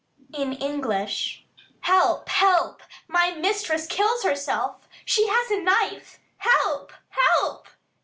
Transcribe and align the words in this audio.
In 0.33 0.53
English: 0.53 1.45
"Help! 1.81 2.27
Help! 2.29 2.81
My 3.07 3.33
mistress 3.35 3.85
kills 3.85 4.23
herself. 4.23 4.89
She 5.05 5.27
has 5.27 5.51
a 5.51 5.61
knife. 5.61 6.17
Help! 6.39 6.91
Help!" 7.09 7.67